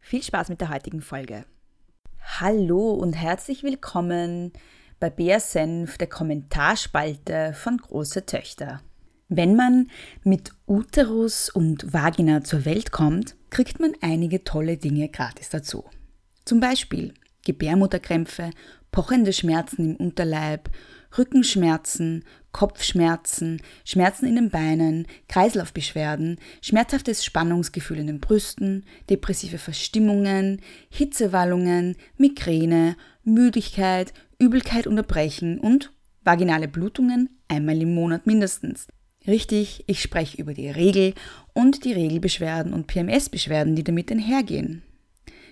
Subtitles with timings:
[0.00, 1.44] Viel Spaß mit der heutigen Folge.
[2.40, 4.52] Hallo und herzlich willkommen
[4.98, 8.80] bei Bär Senf, der Kommentarspalte von Große Töchter.
[9.28, 9.88] Wenn man
[10.24, 15.84] mit Uterus und Vagina zur Welt kommt, kriegt man einige tolle Dinge gratis dazu.
[16.44, 17.14] Zum Beispiel
[17.44, 18.50] Gebärmutterkrämpfe,
[18.90, 20.70] pochende Schmerzen im Unterleib,
[21.16, 31.96] Rückenschmerzen, Kopfschmerzen, Schmerzen in den Beinen, Kreislaufbeschwerden, schmerzhaftes Spannungsgefühl in den Brüsten, depressive Verstimmungen, Hitzewallungen,
[32.16, 38.86] Migräne, Müdigkeit, Übelkeit und Erbrechen und vaginale Blutungen einmal im Monat mindestens.
[39.26, 41.14] Richtig, ich spreche über die Regel
[41.52, 44.82] und die Regelbeschwerden und PMS-Beschwerden, die damit einhergehen.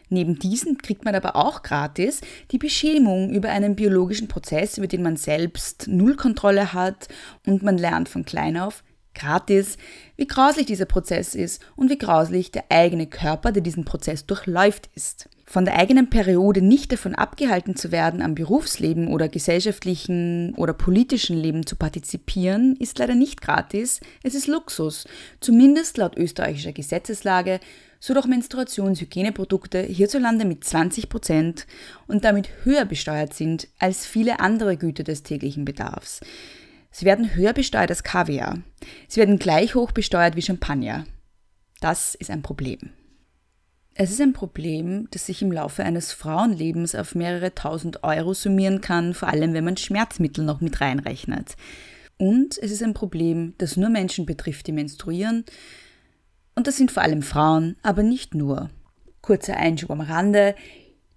[0.09, 2.20] Neben diesen kriegt man aber auch gratis
[2.51, 7.09] die Beschämung über einen biologischen Prozess, über den man selbst null Kontrolle hat
[7.47, 8.83] und man lernt von klein auf
[9.19, 9.77] gratis,
[10.17, 14.89] wie grauslich dieser Prozess ist und wie grauslich der eigene Körper, der diesen Prozess durchläuft,
[14.95, 15.28] ist.
[15.45, 21.37] Von der eigenen Periode nicht davon abgehalten zu werden, am Berufsleben oder gesellschaftlichen oder politischen
[21.37, 25.06] Leben zu partizipieren, ist leider nicht gratis, es ist Luxus,
[25.41, 27.61] zumindest laut österreichischer Gesetzeslage,
[28.01, 31.67] so doch Menstruationshygieneprodukte hierzulande mit 20 Prozent
[32.07, 36.21] und damit höher besteuert sind als viele andere Güter des täglichen Bedarfs.
[36.91, 38.59] Sie werden höher besteuert als Kaviar.
[39.09, 41.07] Sie werden gleich hoch besteuert wie Champagner.
[41.81, 42.91] Das ist ein Problem.
[43.95, 48.81] Es ist ein Problem, das sich im Laufe eines Frauenlebens auf mehrere tausend Euro summieren
[48.81, 51.57] kann, vor allem wenn man Schmerzmittel noch mit reinrechnet.
[52.17, 55.45] Und es ist ein Problem, das nur Menschen betrifft, die menstruieren.
[56.59, 58.69] Und das sind vor allem Frauen, aber nicht nur.
[59.21, 60.57] Kurzer Einschub am Rande.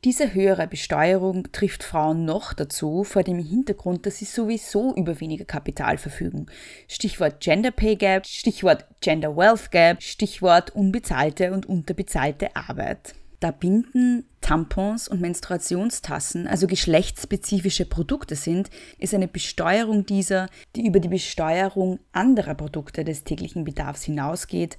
[0.03, 5.45] Diese höhere Besteuerung trifft Frauen noch dazu vor dem Hintergrund, dass sie sowieso über weniger
[5.45, 6.45] Kapital verfügen.
[6.87, 13.15] Stichwort Gender Pay Gap, Stichwort Gender Wealth Gap, Stichwort unbezahlte und unterbezahlte Arbeit.
[13.39, 18.69] Da Binden, Tampons und Menstruationstassen also geschlechtsspezifische Produkte sind,
[18.99, 24.77] ist eine Besteuerung dieser, die über die Besteuerung anderer Produkte des täglichen Bedarfs hinausgeht,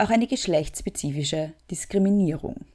[0.00, 2.66] auch eine geschlechtsspezifische Diskriminierung.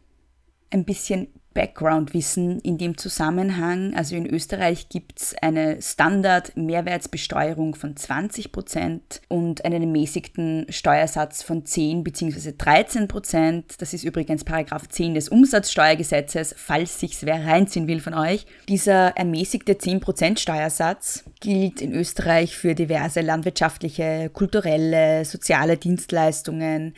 [0.70, 3.94] Ein bisschen Background-Wissen in dem Zusammenhang.
[3.96, 11.66] Also in Österreich gibt es eine Standard-Mehrwertsbesteuerung von 20 Prozent und einen ermäßigten Steuersatz von
[11.66, 12.54] 10 bzw.
[12.58, 13.82] 13 Prozent.
[13.82, 18.46] Das ist übrigens Paragraph 10 des Umsatzsteuergesetzes, falls sich's wer reinziehen will von euch.
[18.68, 26.94] Dieser ermäßigte 10 Prozent Steuersatz gilt in Österreich für diverse landwirtschaftliche, kulturelle, soziale Dienstleistungen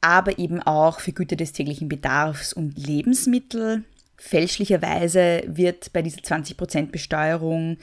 [0.00, 3.84] aber eben auch für Güter des täglichen Bedarfs und Lebensmittel.
[4.16, 7.78] Fälschlicherweise wird bei dieser 20% Besteuerung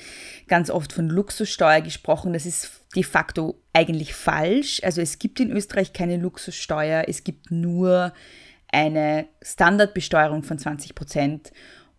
[0.48, 2.34] ganz oft von Luxussteuer gesprochen.
[2.34, 4.82] Das ist de facto eigentlich falsch.
[4.84, 8.14] Also es gibt in Österreich keine Luxussteuer, es gibt nur
[8.72, 11.52] eine Standardbesteuerung von 20%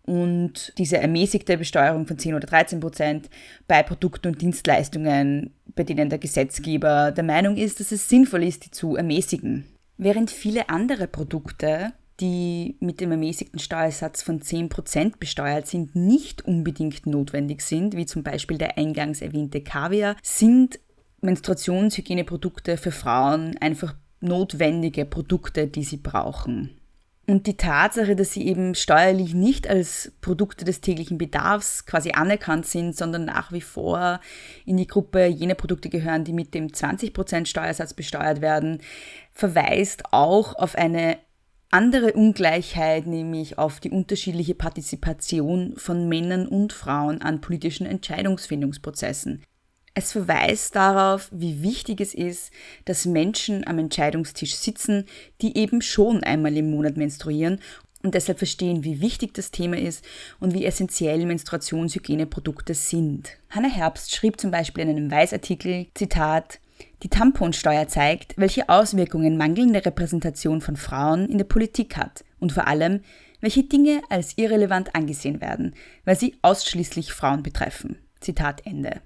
[0.03, 3.29] und diese ermäßigte Besteuerung von 10 oder 13 Prozent
[3.67, 8.65] bei Produkten und Dienstleistungen, bei denen der Gesetzgeber der Meinung ist, dass es sinnvoll ist,
[8.65, 9.65] die zu ermäßigen.
[10.01, 17.05] Während viele andere Produkte, die mit dem ermäßigten Steuersatz von 10% besteuert sind, nicht unbedingt
[17.05, 20.79] notwendig sind, wie zum Beispiel der eingangs erwähnte Kaviar, sind
[21.19, 26.78] Menstruationshygieneprodukte für Frauen einfach notwendige Produkte, die sie brauchen.
[27.29, 32.65] Und die Tatsache, dass sie eben steuerlich nicht als Produkte des täglichen Bedarfs quasi anerkannt
[32.65, 34.19] sind, sondern nach wie vor
[34.65, 38.81] in die Gruppe jener Produkte gehören, die mit dem 20% Steuersatz besteuert werden,
[39.31, 41.19] verweist auch auf eine
[41.69, 49.43] andere Ungleichheit, nämlich auf die unterschiedliche Partizipation von Männern und Frauen an politischen Entscheidungsfindungsprozessen.
[49.93, 52.51] Es verweist darauf, wie wichtig es ist,
[52.85, 55.05] dass Menschen am Entscheidungstisch sitzen,
[55.41, 57.59] die eben schon einmal im Monat menstruieren
[58.03, 60.05] und deshalb verstehen, wie wichtig das Thema ist
[60.39, 63.37] und wie essentiell Menstruationshygieneprodukte sind.
[63.49, 66.59] Hanna Herbst schrieb zum Beispiel in einem Weißartikel, Zitat,
[67.03, 72.67] die Tamponsteuer zeigt, welche Auswirkungen mangelnde Repräsentation von Frauen in der Politik hat und vor
[72.67, 73.01] allem,
[73.41, 75.75] welche Dinge als irrelevant angesehen werden,
[76.05, 77.97] weil sie ausschließlich Frauen betreffen.
[78.21, 79.01] Zitat Ende.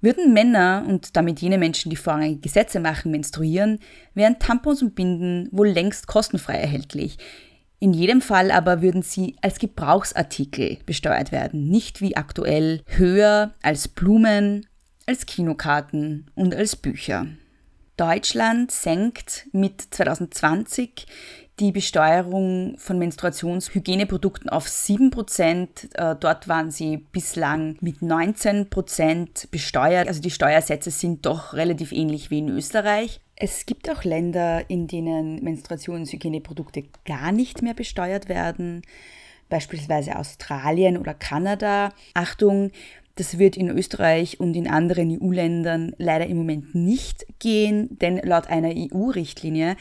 [0.00, 3.80] Würden Männer und damit jene Menschen, die vorrangige Gesetze machen, menstruieren,
[4.14, 7.18] wären Tampons und Binden wohl längst kostenfrei erhältlich.
[7.80, 13.88] In jedem Fall aber würden sie als Gebrauchsartikel besteuert werden, nicht wie aktuell höher als
[13.88, 14.66] Blumen,
[15.06, 17.26] als Kinokarten und als Bücher.
[17.98, 21.06] Deutschland senkt mit 2020
[21.58, 25.68] die Besteuerung von Menstruationshygieneprodukten auf 7%.
[25.94, 30.06] Äh, dort waren sie bislang mit 19% besteuert.
[30.06, 33.20] Also die Steuersätze sind doch relativ ähnlich wie in Österreich.
[33.34, 38.82] Es gibt auch Länder, in denen Menstruationshygieneprodukte gar nicht mehr besteuert werden,
[39.48, 41.92] beispielsweise Australien oder Kanada.
[42.14, 42.70] Achtung,
[43.18, 48.46] das wird in Österreich und in anderen EU-Ländern leider im Moment nicht gehen, denn laut
[48.48, 49.76] einer EU-Richtlinie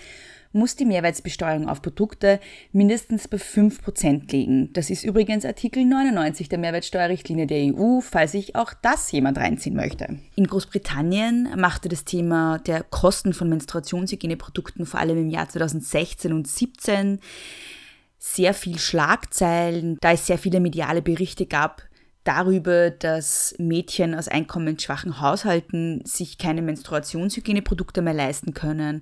[0.53, 2.39] muss die Mehrwertbesteuerung auf Produkte
[2.71, 4.73] mindestens bei 5% liegen.
[4.73, 9.75] Das ist übrigens Artikel 99 der Mehrwertsteuerrichtlinie der EU, falls sich auch das jemand reinziehen
[9.75, 10.17] möchte.
[10.35, 16.47] In Großbritannien machte das Thema der Kosten von Menstruationshygieneprodukten vor allem im Jahr 2016 und
[16.47, 17.19] 2017
[18.19, 21.86] sehr viel Schlagzeilen, da es sehr viele mediale Berichte gab,
[22.27, 29.01] darüber, dass Mädchen aus einkommensschwachen Haushalten sich keine Menstruationshygieneprodukte mehr leisten können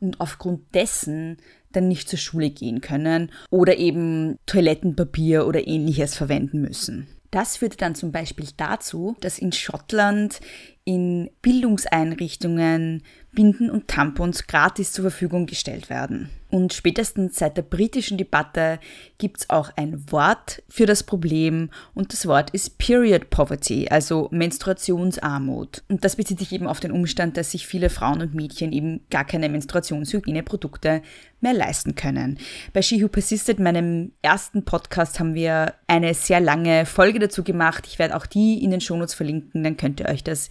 [0.00, 1.38] und aufgrund dessen
[1.72, 7.06] dann nicht zur Schule gehen können oder eben Toilettenpapier oder ähnliches verwenden müssen.
[7.30, 10.40] Das führte dann zum Beispiel dazu, dass in Schottland
[10.86, 13.02] in Bildungseinrichtungen
[13.36, 16.30] Binden und Tampons gratis zur Verfügung gestellt werden.
[16.48, 18.78] Und spätestens seit der britischen Debatte
[19.18, 24.28] gibt es auch ein Wort für das Problem und das Wort ist Period Poverty, also
[24.30, 25.82] Menstruationsarmut.
[25.88, 29.00] Und das bezieht sich eben auf den Umstand, dass sich viele Frauen und Mädchen eben
[29.10, 31.02] gar keine Menstruationshygieneprodukte
[31.40, 32.38] mehr leisten können.
[32.72, 37.86] Bei She Who Persisted, meinem ersten Podcast, haben wir eine sehr lange Folge dazu gemacht.
[37.86, 40.48] Ich werde auch die in den Shownotes verlinken, dann könnt ihr euch das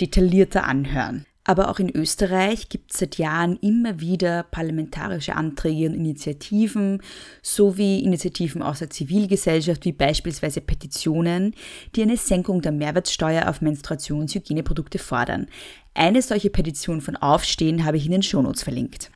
[0.00, 1.26] detaillierter anhören.
[1.48, 7.00] Aber auch in Österreich gibt es seit Jahren immer wieder parlamentarische Anträge und Initiativen
[7.40, 11.54] sowie Initiativen aus der Zivilgesellschaft wie beispielsweise Petitionen,
[11.94, 15.46] die eine Senkung der Mehrwertsteuer auf Menstruationshygieneprodukte fordern.
[15.94, 19.12] Eine solche Petition von Aufstehen habe ich in den Shownotes verlinkt.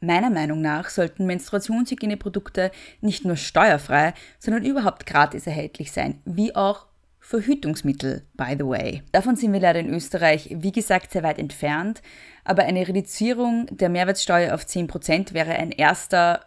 [0.00, 6.87] Meiner Meinung nach sollten Menstruationshygieneprodukte nicht nur steuerfrei, sondern überhaupt gratis erhältlich sein, wie auch
[7.28, 9.02] Verhütungsmittel, by the way.
[9.12, 12.00] Davon sind wir leider in Österreich, wie gesagt, sehr weit entfernt,
[12.42, 16.46] aber eine Reduzierung der Mehrwertsteuer auf 10% wäre ein erster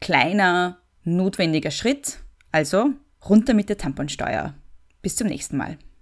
[0.00, 2.18] kleiner, notwendiger Schritt.
[2.50, 2.90] Also
[3.28, 4.54] runter mit der Tamponsteuer.
[5.00, 5.78] Bis zum nächsten Mal.